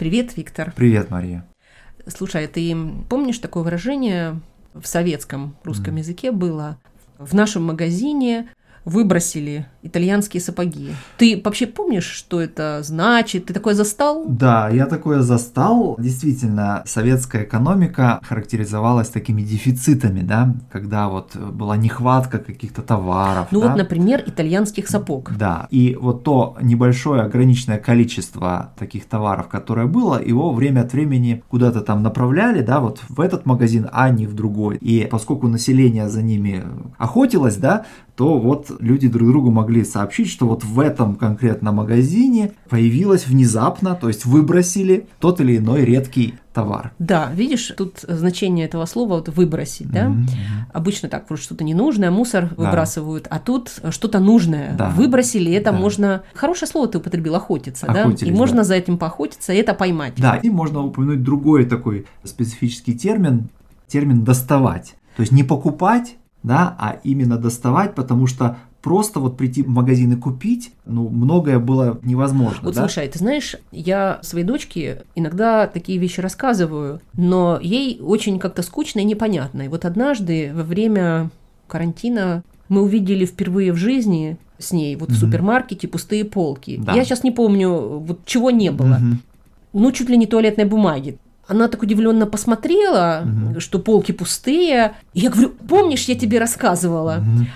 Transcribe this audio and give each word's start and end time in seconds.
Привет, 0.00 0.34
Виктор. 0.34 0.72
Привет, 0.74 1.10
Мария. 1.10 1.46
Слушай, 2.06 2.46
ты 2.46 2.74
помнишь 3.10 3.36
такое 3.36 3.62
выражение 3.62 4.40
в 4.72 4.86
советском 4.86 5.56
русском 5.62 5.96
mm. 5.96 5.98
языке 5.98 6.32
было? 6.32 6.78
В 7.18 7.34
нашем 7.34 7.64
магазине 7.64 8.48
выбросили 8.84 9.66
итальянские 9.82 10.40
сапоги. 10.40 10.90
Ты 11.16 11.40
вообще 11.42 11.66
помнишь, 11.66 12.04
что 12.04 12.40
это 12.40 12.80
значит? 12.82 13.46
Ты 13.46 13.54
такое 13.54 13.74
застал? 13.74 14.24
Да, 14.26 14.68
я 14.68 14.86
такое 14.86 15.20
застал. 15.20 15.96
Действительно, 15.98 16.82
советская 16.86 17.44
экономика 17.44 18.20
характеризовалась 18.22 19.08
такими 19.08 19.42
дефицитами, 19.42 20.20
да, 20.20 20.54
когда 20.70 21.08
вот 21.08 21.36
была 21.36 21.76
нехватка 21.76 22.38
каких-то 22.38 22.82
товаров. 22.82 23.48
Ну 23.50 23.60
да? 23.60 23.68
вот, 23.68 23.76
например, 23.76 24.22
итальянских 24.26 24.88
сапог. 24.88 25.32
Да, 25.36 25.66
и 25.70 25.96
вот 26.00 26.24
то 26.24 26.56
небольшое 26.60 27.22
ограниченное 27.22 27.78
количество 27.78 28.72
таких 28.78 29.06
товаров, 29.06 29.48
которое 29.48 29.86
было, 29.86 30.22
его 30.22 30.52
время 30.52 30.80
от 30.80 30.92
времени 30.92 31.42
куда-то 31.48 31.80
там 31.80 32.02
направляли, 32.02 32.62
да, 32.62 32.80
вот 32.80 33.00
в 33.08 33.20
этот 33.20 33.46
магазин, 33.46 33.88
а 33.92 34.10
не 34.10 34.26
в 34.26 34.34
другой. 34.34 34.76
И 34.76 35.06
поскольку 35.10 35.48
население 35.48 36.08
за 36.08 36.22
ними 36.22 36.64
охотилось, 36.98 37.56
да, 37.56 37.86
то 38.20 38.38
вот 38.38 38.70
люди 38.80 39.08
друг 39.08 39.30
другу 39.30 39.50
могли 39.50 39.82
сообщить, 39.82 40.28
что 40.28 40.46
вот 40.46 40.62
в 40.62 40.78
этом 40.78 41.14
конкретном 41.14 41.76
магазине 41.76 42.52
появилось 42.68 43.26
внезапно, 43.26 43.94
то 43.94 44.08
есть 44.08 44.26
выбросили 44.26 45.06
тот 45.20 45.40
или 45.40 45.56
иной 45.56 45.86
редкий 45.86 46.34
товар. 46.52 46.92
Да, 46.98 47.30
видишь, 47.32 47.72
тут 47.78 48.00
значение 48.06 48.66
этого 48.66 48.84
слова 48.84 49.14
вот 49.14 49.30
выбросить, 49.30 49.90
да? 49.90 50.08
Mm-hmm. 50.08 50.26
Обычно 50.74 51.08
так 51.08 51.30
вот 51.30 51.38
что-то 51.38 51.64
ненужное, 51.64 52.10
мусор 52.10 52.50
да. 52.50 52.64
выбрасывают, 52.64 53.26
а 53.30 53.38
тут 53.38 53.80
что-то 53.88 54.18
нужное. 54.18 54.74
Да. 54.76 54.90
Выбросили, 54.90 55.50
это 55.50 55.72
да. 55.72 55.78
можно... 55.78 56.22
Хорошее 56.34 56.70
слово 56.70 56.88
ты 56.88 56.98
употребил, 56.98 57.36
охотиться, 57.36 57.86
Охотились, 57.86 58.20
да? 58.20 58.26
И 58.26 58.32
можно 58.32 58.64
за 58.64 58.74
этим 58.74 58.98
поохотиться, 58.98 59.54
и 59.54 59.56
это 59.56 59.72
поймать. 59.72 60.12
Да, 60.18 60.36
и 60.36 60.50
можно 60.50 60.84
упомянуть 60.84 61.22
другой 61.22 61.64
такой 61.64 62.04
специфический 62.24 62.92
термин, 62.92 63.48
термин 63.88 64.24
«доставать». 64.24 64.94
То 65.16 65.22
есть 65.22 65.32
не 65.32 65.42
покупать, 65.42 66.16
да, 66.42 66.74
а 66.78 66.98
именно 67.04 67.36
доставать, 67.36 67.94
потому 67.94 68.26
что 68.26 68.56
просто 68.82 69.20
вот 69.20 69.36
прийти 69.36 69.62
в 69.62 69.68
магазин 69.68 70.12
и 70.12 70.16
купить, 70.16 70.72
ну, 70.86 71.08
многое 71.08 71.58
было 71.58 71.98
невозможно. 72.02 72.60
Вот 72.62 72.74
да? 72.74 72.80
слушай, 72.82 73.06
ты 73.08 73.18
знаешь, 73.18 73.56
я 73.72 74.18
своей 74.22 74.44
дочке 74.44 75.02
иногда 75.14 75.66
такие 75.66 75.98
вещи 75.98 76.20
рассказываю, 76.20 77.00
но 77.12 77.58
ей 77.60 78.00
очень 78.00 78.38
как-то 78.38 78.62
скучно 78.62 79.00
и 79.00 79.04
непонятно. 79.04 79.62
И 79.62 79.68
вот 79.68 79.84
однажды 79.84 80.52
во 80.54 80.62
время 80.62 81.30
карантина 81.68 82.42
мы 82.68 82.82
увидели 82.82 83.26
впервые 83.26 83.72
в 83.72 83.76
жизни 83.76 84.38
с 84.58 84.72
ней 84.72 84.96
вот 84.96 85.10
mm-hmm. 85.10 85.14
в 85.14 85.18
супермаркете 85.18 85.88
пустые 85.88 86.24
полки. 86.24 86.80
Да. 86.82 86.94
Я 86.94 87.04
сейчас 87.04 87.22
не 87.22 87.30
помню, 87.30 87.70
вот 87.70 88.24
чего 88.24 88.50
не 88.50 88.70
было. 88.70 88.98
Mm-hmm. 89.00 89.14
Ну, 89.72 89.92
чуть 89.92 90.08
ли 90.08 90.16
не 90.16 90.26
туалетной 90.26 90.64
бумаги. 90.64 91.18
Она 91.50 91.66
так 91.66 91.82
удивленно 91.82 92.26
посмотрела, 92.26 93.24
угу. 93.24 93.60
что 93.60 93.80
полки 93.80 94.12
пустые. 94.12 94.94
И 95.14 95.20
я 95.20 95.30
говорю, 95.30 95.50
помнишь, 95.68 96.04
я 96.04 96.14
тебе 96.14 96.38
рассказывала? 96.38 97.16
Угу. 97.18 97.46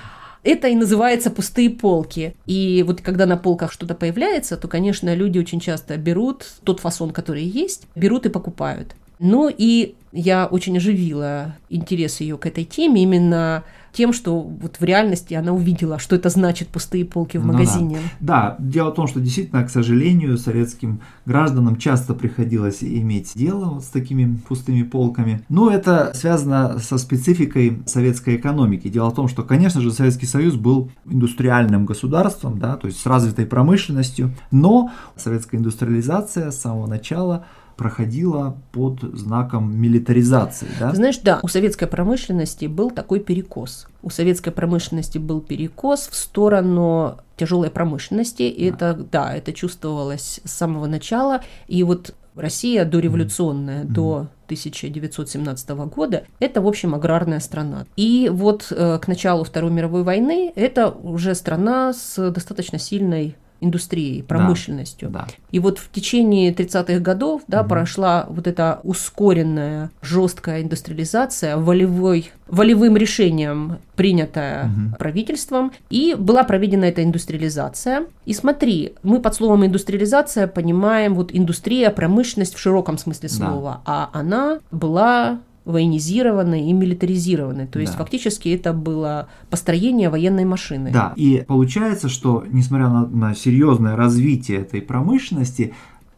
Это 0.42 0.66
и 0.66 0.74
называется 0.74 1.30
пустые 1.30 1.70
полки. 1.70 2.34
И 2.44 2.84
вот 2.84 3.02
когда 3.02 3.24
на 3.24 3.36
полках 3.36 3.70
что-то 3.70 3.94
появляется, 3.94 4.56
то, 4.56 4.66
конечно, 4.66 5.14
люди 5.14 5.38
очень 5.38 5.60
часто 5.60 5.96
берут 5.96 6.44
тот 6.64 6.80
фасон, 6.80 7.12
который 7.12 7.44
есть, 7.44 7.86
берут 7.94 8.26
и 8.26 8.30
покупают. 8.30 8.96
Ну 9.18 9.50
и 9.56 9.94
я 10.12 10.46
очень 10.46 10.76
оживила 10.76 11.56
интерес 11.68 12.20
ее 12.20 12.38
к 12.38 12.46
этой 12.46 12.64
теме 12.64 13.02
именно 13.02 13.64
тем, 13.94 14.12
что 14.12 14.40
вот 14.40 14.76
в 14.80 14.84
реальности 14.84 15.34
она 15.34 15.52
увидела, 15.52 15.98
что 15.98 16.16
это 16.16 16.28
значит 16.28 16.68
пустые 16.68 17.04
полки 17.04 17.36
в 17.36 17.44
магазине. 17.44 17.96
Ну, 17.96 18.08
да. 18.20 18.56
да, 18.58 18.64
дело 18.64 18.90
в 18.90 18.94
том, 18.94 19.06
что 19.06 19.20
действительно, 19.20 19.64
к 19.64 19.70
сожалению, 19.70 20.36
советским 20.36 21.00
гражданам 21.26 21.76
часто 21.76 22.14
приходилось 22.14 22.82
иметь 22.82 23.32
дело 23.34 23.66
вот 23.66 23.84
с 23.84 23.88
такими 23.88 24.36
пустыми 24.48 24.82
полками. 24.82 25.44
Но 25.48 25.70
это 25.70 26.12
связано 26.14 26.78
со 26.80 26.98
спецификой 26.98 27.82
советской 27.86 28.36
экономики. 28.36 28.88
Дело 28.88 29.10
в 29.10 29.14
том, 29.14 29.28
что, 29.28 29.42
конечно 29.42 29.80
же, 29.80 29.92
Советский 29.92 30.26
Союз 30.26 30.56
был 30.56 30.90
индустриальным 31.06 31.86
государством, 31.86 32.58
да, 32.58 32.76
то 32.76 32.88
есть 32.88 33.00
с 33.00 33.06
развитой 33.06 33.46
промышленностью, 33.46 34.32
но 34.50 34.90
советская 35.16 35.60
индустриализация 35.60 36.50
с 36.50 36.60
самого 36.60 36.88
начала 36.88 37.46
проходила 37.76 38.56
под 38.72 39.00
знаком 39.16 39.74
милитаризации. 39.76 40.68
Да? 40.78 40.90
Ты 40.90 40.96
знаешь, 40.96 41.18
да, 41.18 41.40
у 41.42 41.48
советской 41.48 41.86
промышленности 41.86 42.66
был 42.66 42.90
такой 42.90 43.20
перекос. 43.20 43.86
У 44.02 44.10
советской 44.10 44.50
промышленности 44.50 45.18
был 45.18 45.40
перекос 45.40 46.08
в 46.08 46.14
сторону 46.14 47.18
тяжелой 47.36 47.70
промышленности. 47.70 48.42
И 48.42 48.70
да. 48.70 48.90
это, 48.90 49.04
да, 49.10 49.34
это 49.34 49.52
чувствовалось 49.52 50.40
с 50.44 50.50
самого 50.50 50.86
начала. 50.86 51.42
И 51.66 51.82
вот 51.82 52.14
Россия 52.34 52.84
дореволюционная, 52.84 53.84
mm-hmm. 53.84 53.92
до 53.92 54.28
1917 54.46 55.70
года, 55.70 56.24
это, 56.40 56.60
в 56.60 56.66
общем, 56.66 56.94
аграрная 56.94 57.40
страна. 57.40 57.86
И 57.96 58.28
вот 58.32 58.68
э, 58.70 58.98
к 59.00 59.08
началу 59.08 59.44
Второй 59.44 59.70
мировой 59.70 60.02
войны 60.02 60.52
это 60.54 60.90
уже 60.90 61.34
страна 61.34 61.92
с 61.92 62.30
достаточно 62.30 62.78
сильной 62.78 63.36
индустрией, 63.64 64.22
промышленностью. 64.22 65.10
Да, 65.10 65.20
да. 65.20 65.26
И 65.50 65.58
вот 65.58 65.78
в 65.78 65.90
течение 65.90 66.52
30-х 66.52 67.00
годов 67.00 67.42
да, 67.48 67.60
угу. 67.60 67.70
прошла 67.70 68.26
вот 68.28 68.46
эта 68.46 68.80
ускоренная, 68.82 69.90
жесткая 70.02 70.62
индустриализация, 70.62 71.56
волевой, 71.56 72.30
волевым 72.46 72.96
решением 72.96 73.78
принятая 73.96 74.66
угу. 74.66 74.96
правительством, 74.98 75.72
и 75.90 76.14
была 76.18 76.44
проведена 76.44 76.84
эта 76.84 77.02
индустриализация. 77.02 78.06
И 78.26 78.34
смотри, 78.34 78.94
мы 79.02 79.20
под 79.20 79.34
словом 79.34 79.64
индустриализация 79.66 80.46
понимаем 80.46 81.14
вот 81.14 81.30
индустрия, 81.32 81.90
промышленность 81.90 82.54
в 82.54 82.58
широком 82.58 82.98
смысле 82.98 83.28
слова, 83.28 83.82
да. 83.86 83.92
а 83.92 84.10
она 84.12 84.58
была 84.70 85.40
военизированной 85.64 86.68
и 86.68 86.72
милитаризированной. 86.72 87.66
То 87.66 87.80
есть 87.80 87.92
да. 87.92 87.98
фактически 87.98 88.50
это 88.50 88.72
было 88.72 89.28
построение 89.50 90.10
военной 90.10 90.44
машины. 90.44 90.90
Да, 90.92 91.12
и 91.16 91.44
получается, 91.46 92.08
что 92.08 92.44
несмотря 92.50 92.88
на, 92.88 93.06
на 93.06 93.34
серьезное 93.34 93.96
развитие 93.96 94.60
этой 94.60 94.82
промышленности, 94.82 95.72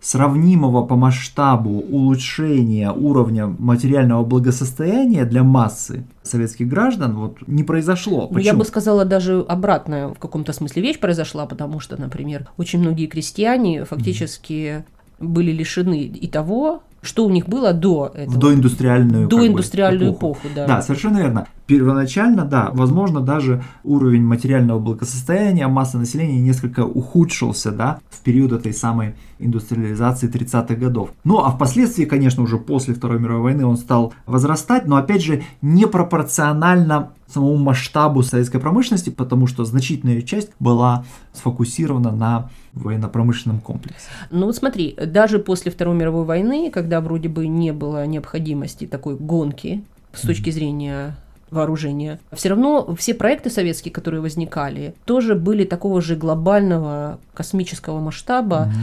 сравнимого 0.07 0.87
по 0.87 0.95
масштабу 0.95 1.71
улучшения 1.71 2.93
уровня 2.93 3.49
материального 3.59 4.25
благосостояния 4.25 5.25
для 5.25 5.43
массы 5.43 6.05
советских 6.23 6.69
граждан 6.69 7.17
вот 7.17 7.39
не 7.49 7.65
произошло. 7.65 8.29
Почему? 8.29 8.45
Я 8.45 8.55
бы 8.55 8.65
сказала, 8.65 9.05
даже 9.05 9.45
обратная 9.49 10.09
в 10.09 10.19
каком-то 10.19 10.53
смысле 10.53 10.83
вещь 10.83 11.01
произошла, 11.01 11.47
потому 11.47 11.81
что, 11.81 12.01
например, 12.01 12.49
очень 12.57 12.79
многие 12.79 13.07
крестьяне 13.07 13.85
фактически 13.85 14.53
mm-hmm. 14.53 15.27
были 15.27 15.51
лишены 15.51 16.03
и 16.03 16.29
того, 16.29 16.83
что 17.07 17.25
у 17.25 17.31
них 17.31 17.49
было 17.49 17.73
до 17.73 18.11
этого. 18.15 18.35
В 18.35 18.39
доиндустриальную, 18.39 19.29
до 19.29 19.47
индустриальную 19.47 20.13
эпоху. 20.13 20.41
эпоху, 20.41 20.55
да. 20.55 20.67
Да, 20.67 20.83
совершенно 20.83 21.19
верно. 21.19 21.47
Первоначально, 21.67 22.45
да, 22.45 22.71
возможно, 22.73 23.21
даже 23.21 23.63
уровень 23.83 24.23
материального 24.23 24.79
благосостояния 24.79 25.67
массы 25.67 25.99
населения 25.99 26.41
несколько 26.41 26.85
ухудшился, 26.85 27.73
да, 27.73 27.99
в 28.09 28.21
период 28.21 28.53
этой 28.53 28.73
самой 28.73 29.15
индустриализации 29.39 30.31
30-х 30.31 30.75
годов. 30.77 31.11
Ну, 31.25 31.39
а 31.41 31.51
впоследствии, 31.51 32.05
конечно, 32.05 32.43
уже 32.43 32.59
после 32.59 32.95
Второй 32.95 33.19
мировой 33.19 33.43
войны 33.43 33.67
он 33.67 33.77
стал 33.77 34.15
возрастать, 34.27 34.87
но, 34.87 34.97
опять 34.97 35.23
же, 35.23 35.43
непропорционально 35.61 37.11
самому 37.27 37.57
масштабу 37.57 38.23
советской 38.23 38.61
промышленности, 38.61 39.11
потому 39.11 39.49
что 39.49 39.65
значительная 39.65 40.23
часть 40.23 40.51
была 40.61 41.05
сфокусирована 41.33 42.13
на 42.13 42.51
военно-промышленном 42.75 43.61
комплексе. 43.61 44.07
Ну 44.31 44.47
вот 44.47 44.55
смотри, 44.57 44.97
даже 45.07 45.41
после 45.41 45.73
Второй 45.73 45.97
мировой 45.97 46.25
войны, 46.25 46.71
когда 46.71 47.01
вроде 47.01 47.29
бы 47.29 47.49
не 47.49 47.73
было 47.73 48.07
необходимости 48.07 48.87
такой 48.87 49.17
гонки 49.17 49.83
с 50.13 50.21
точки 50.21 50.51
зрения 50.51 51.17
вооружения. 51.51 52.19
Все 52.33 52.51
равно 52.51 52.95
все 52.97 53.15
проекты 53.15 53.51
советские, 53.51 53.93
которые 53.93 54.21
возникали, 54.21 54.95
тоже 55.05 55.35
были 55.35 55.65
такого 55.65 56.01
же 56.01 56.17
глобального 56.17 57.19
космического 57.35 58.01
масштаба, 58.01 58.69
угу. 58.69 58.81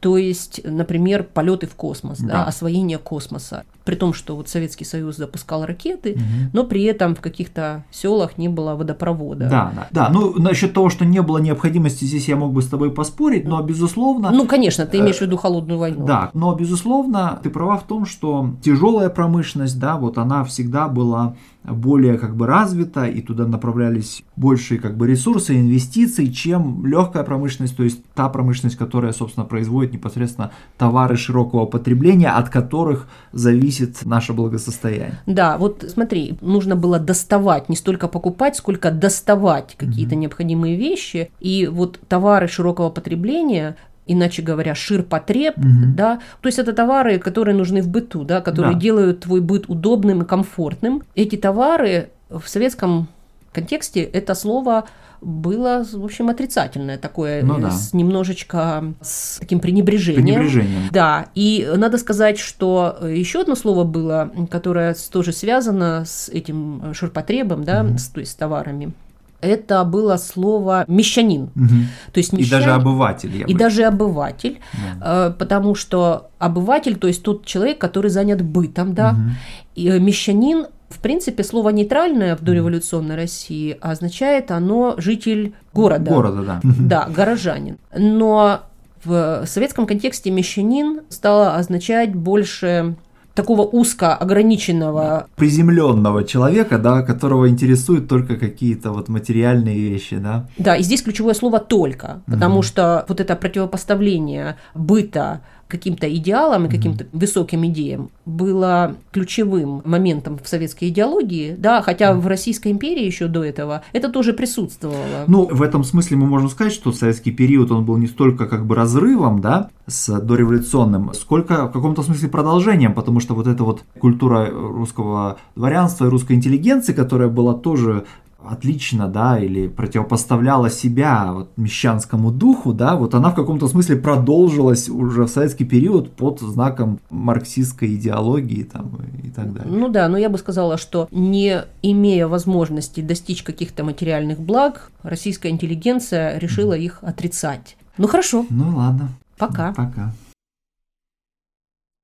То 0.00 0.18
есть, 0.18 0.60
например, 0.62 1.24
полеты 1.24 1.66
в 1.66 1.74
космос, 1.74 2.18
да. 2.18 2.28
Да, 2.28 2.44
освоение 2.44 2.98
космоса. 2.98 3.64
При 3.86 3.94
том, 3.94 4.12
что 4.12 4.34
вот 4.34 4.48
Советский 4.48 4.84
Союз 4.84 5.16
запускал 5.16 5.64
ракеты, 5.64 6.14
угу. 6.14 6.22
но 6.52 6.64
при 6.64 6.82
этом 6.82 7.14
в 7.14 7.20
каких-то 7.20 7.84
селах 7.92 8.36
не 8.36 8.48
было 8.48 8.74
водопровода. 8.74 9.48
Да, 9.48 9.72
да, 9.74 9.86
да. 9.92 10.08
Ну, 10.12 10.34
насчет 10.38 10.74
того, 10.74 10.90
что 10.90 11.04
не 11.04 11.22
было 11.22 11.38
необходимости, 11.38 12.04
здесь 12.04 12.26
я 12.28 12.34
мог 12.34 12.52
бы 12.52 12.62
с 12.62 12.66
тобой 12.66 12.90
поспорить, 12.90 13.46
но 13.46 13.62
безусловно. 13.62 14.32
Ну, 14.32 14.46
конечно, 14.46 14.86
ты 14.86 14.98
имеешь 14.98 15.18
в 15.18 15.20
виду 15.20 15.36
холодную 15.36 15.78
войну. 15.78 16.04
Да, 16.04 16.30
но 16.34 16.52
безусловно, 16.54 17.38
ты 17.42 17.48
права 17.48 17.78
в 17.78 17.84
том, 17.84 18.06
что 18.06 18.54
тяжелая 18.60 19.08
промышленность, 19.08 19.78
да, 19.78 19.96
вот 19.96 20.18
она 20.18 20.42
всегда 20.42 20.88
была 20.88 21.36
более 21.74 22.18
как 22.18 22.36
бы 22.36 22.46
развита, 22.46 23.06
и 23.06 23.20
туда 23.20 23.46
направлялись 23.46 24.22
большие 24.36 24.80
как 24.80 24.96
бы 24.96 25.06
ресурсы, 25.06 25.58
инвестиции, 25.58 26.26
чем 26.26 26.86
легкая 26.86 27.24
промышленность, 27.24 27.76
то 27.76 27.82
есть 27.82 28.04
та 28.14 28.28
промышленность, 28.28 28.76
которая, 28.76 29.12
собственно, 29.12 29.46
производит 29.46 29.92
непосредственно 29.92 30.52
товары 30.78 31.16
широкого 31.16 31.66
потребления, 31.66 32.30
от 32.30 32.50
которых 32.50 33.08
зависит 33.32 33.75
наше 34.04 34.32
благосостояние. 34.32 35.18
Да, 35.26 35.58
вот 35.58 35.84
смотри, 35.88 36.36
нужно 36.40 36.76
было 36.76 36.98
доставать, 36.98 37.68
не 37.68 37.76
столько 37.76 38.08
покупать, 38.08 38.56
сколько 38.56 38.90
доставать 38.90 39.74
какие-то 39.76 40.14
mm-hmm. 40.14 40.18
необходимые 40.18 40.76
вещи, 40.76 41.30
и 41.40 41.66
вот 41.66 42.00
товары 42.08 42.48
широкого 42.48 42.90
потребления 42.90 43.76
иначе 44.06 44.40
говоря, 44.40 44.74
ширпотреб, 44.74 45.56
Мгм. 45.56 45.96
да, 45.96 46.20
то 46.40 46.46
есть 46.46 46.60
это 46.60 46.72
товары, 46.72 47.18
которые 47.18 47.56
нужны 47.56 47.82
в 47.82 47.88
быту, 47.88 48.22
да, 48.22 48.40
которые 48.40 48.74
Да. 48.74 48.80
делают 48.80 49.20
твой 49.20 49.40
быт 49.40 49.64
удобным 49.68 50.22
и 50.22 50.24
комфортным. 50.24 51.02
Эти 51.16 51.34
товары 51.34 52.10
в 52.30 52.46
советском 52.46 53.08
контексте 53.56 54.02
это 54.02 54.34
слово 54.34 54.84
было, 55.22 55.84
в 55.92 56.04
общем, 56.04 56.28
отрицательное 56.28 56.98
такое, 56.98 57.42
Ну 57.42 57.58
э, 57.58 57.62
да. 57.62 57.70
с 57.70 57.94
немножечко 57.94 58.84
с 59.00 59.38
таким 59.40 59.60
пренебрежением. 59.60 60.22
Пренебрежением. 60.24 60.82
Да, 60.92 61.26
и 61.34 61.66
надо 61.76 61.98
сказать, 61.98 62.38
что 62.38 62.98
еще 63.02 63.40
одно 63.40 63.54
слово 63.56 63.84
было, 63.84 64.30
которое 64.50 64.94
тоже 65.10 65.32
связано 65.32 66.04
с 66.06 66.28
этим 66.28 66.82
э, 66.84 66.94
ширпотребом, 66.94 67.64
да, 67.64 67.82
Мгм. 67.82 67.98
с, 67.98 68.08
то 68.08 68.20
есть 68.20 68.32
с 68.32 68.34
товарами. 68.34 68.92
Это 69.40 69.84
было 69.84 70.16
слово 70.16 70.84
мещанин. 70.88 71.50
Мгм. 71.54 71.86
То 72.12 72.18
есть 72.20 72.32
И 72.34 72.50
даже 72.50 72.70
обыватель. 72.70 73.34
и 73.48 73.52
бы- 73.54 73.58
даже 73.58 73.84
обыватель, 73.84 74.58
Да. 75.00 75.28
э, 75.28 75.30
потому 75.38 75.74
что 75.74 76.30
обыватель, 76.38 76.96
то 76.96 77.06
есть 77.06 77.22
тот 77.22 77.44
человек, 77.46 77.78
который 77.78 78.10
занят 78.10 78.42
бытом, 78.42 78.94
да, 78.94 79.12
Мгм. 79.12 79.30
и 79.76 79.88
э, 79.88 79.98
мещанин, 79.98 80.66
в 80.88 80.98
принципе, 81.00 81.42
слово 81.42 81.70
нейтральное 81.70 82.36
в 82.36 82.42
дореволюционной 82.42 83.16
России 83.16 83.76
означает 83.80 84.50
оно 84.50 84.94
житель 84.98 85.54
города. 85.72 86.10
Города, 86.10 86.42
да. 86.42 86.60
Да, 86.78 87.08
горожанин. 87.08 87.78
Но 87.96 88.60
в 89.04 89.44
советском 89.46 89.86
контексте 89.86 90.30
мещанин 90.30 91.02
стало 91.08 91.56
означать 91.56 92.14
больше 92.14 92.96
такого 93.36 93.62
узко 93.62 94.14
ограниченного 94.14 95.28
Приземленного 95.36 96.24
человека, 96.24 96.78
да, 96.78 97.02
которого 97.02 97.48
интересуют 97.48 98.08
только 98.08 98.36
какие-то 98.36 98.92
вот 98.92 99.08
материальные 99.08 99.78
вещи, 99.78 100.16
да. 100.16 100.48
Да, 100.56 100.74
и 100.74 100.82
здесь 100.82 101.02
ключевое 101.02 101.34
слово 101.34 101.60
только, 101.60 102.22
потому 102.26 102.62
что 102.62 103.04
вот 103.08 103.20
это 103.20 103.36
противопоставление 103.36 104.56
быта 104.74 105.42
каким-то 105.68 106.12
идеалам 106.14 106.66
и 106.66 106.68
каким-то 106.68 107.06
высоким 107.12 107.66
идеям 107.66 108.10
было 108.24 108.94
ключевым 109.12 109.82
моментом 109.84 110.38
в 110.42 110.48
советской 110.48 110.88
идеологии, 110.88 111.54
да, 111.58 111.82
хотя 111.82 112.14
в 112.14 112.26
Российской 112.26 112.72
империи 112.72 113.04
еще 113.04 113.26
до 113.26 113.44
этого 113.44 113.82
это 113.92 114.08
тоже 114.08 114.32
присутствовало. 114.32 115.24
Ну, 115.26 115.48
в 115.50 115.62
этом 115.62 115.82
смысле 115.84 116.18
мы 116.18 116.26
можем 116.26 116.48
сказать, 116.48 116.72
что 116.72 116.92
советский 116.92 117.32
период, 117.32 117.70
он 117.70 117.84
был 117.84 117.96
не 117.96 118.06
столько 118.06 118.46
как 118.46 118.66
бы 118.66 118.74
разрывом, 118.74 119.40
да, 119.40 119.70
с 119.86 120.20
дореволюционным, 120.20 121.14
сколько 121.14 121.66
в 121.66 121.72
каком-то 121.72 122.02
смысле 122.02 122.28
продолжением, 122.28 122.94
потому 122.94 123.20
что 123.20 123.34
вот 123.34 123.46
эта 123.46 123.64
вот 123.64 123.82
культура 123.98 124.48
русского 124.50 125.38
дворянства 125.54 126.06
и 126.06 126.08
русской 126.08 126.32
интеллигенции, 126.32 126.92
которая 126.92 127.28
была 127.28 127.54
тоже 127.54 128.04
отлично, 128.50 129.08
да, 129.08 129.38
или 129.38 129.68
противопоставляла 129.68 130.70
себя 130.70 131.32
вот 131.32 131.50
мещанскому 131.56 132.30
духу, 132.30 132.72
да, 132.72 132.96
вот 132.96 133.14
она 133.14 133.30
в 133.30 133.34
каком-то 133.34 133.68
смысле 133.68 133.96
продолжилась 133.96 134.88
уже 134.88 135.24
в 135.24 135.28
советский 135.28 135.64
период 135.64 136.12
под 136.12 136.40
знаком 136.40 137.00
марксистской 137.10 137.94
идеологии 137.94 138.62
там 138.62 138.90
и 139.22 139.30
так 139.30 139.52
далее. 139.52 139.72
Ну 139.72 139.88
да, 139.88 140.08
но 140.08 140.18
я 140.18 140.28
бы 140.28 140.38
сказала, 140.38 140.78
что 140.78 141.08
не 141.10 141.64
имея 141.82 142.26
возможности 142.26 143.00
достичь 143.00 143.42
каких-то 143.42 143.84
материальных 143.84 144.38
благ, 144.38 144.90
российская 145.02 145.50
интеллигенция 145.50 146.38
решила 146.38 146.74
их 146.74 146.98
отрицать. 147.02 147.76
Ну 147.98 148.08
хорошо, 148.08 148.46
Ну 148.50 148.76
ладно, 148.76 149.08
пока. 149.38 149.72
пока. 149.72 150.12